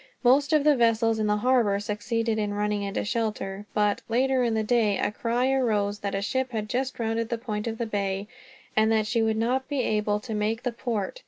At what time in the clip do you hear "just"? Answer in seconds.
6.69-6.97